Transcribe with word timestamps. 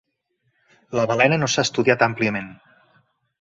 La 0.99 1.03
balena 1.11 1.39
no 1.41 1.49
s'ha 1.57 1.67
estudiat 1.67 2.07
àmpliament. 2.07 2.49